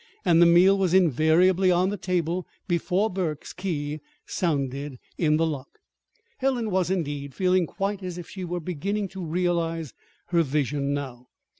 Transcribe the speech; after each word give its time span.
And 0.25 0.41
the 0.41 0.47
meal 0.47 0.79
was 0.79 0.95
invariably 0.95 1.69
on 1.69 1.89
the 1.89 1.95
table 1.95 2.47
before 2.67 3.07
Burke's 3.07 3.53
key 3.53 3.99
sounded 4.25 4.97
in 5.19 5.37
the 5.37 5.45
lock. 5.45 5.77
Helen 6.39 6.71
was, 6.71 6.89
indeed, 6.89 7.35
feeling 7.35 7.67
quite 7.67 8.01
as 8.01 8.17
if 8.17 8.27
she 8.27 8.43
were 8.43 8.59
beginning 8.59 9.09
to 9.09 9.23
realize 9.23 9.93
her 10.29 10.41
vision 10.41 10.95
now. 10.95 11.27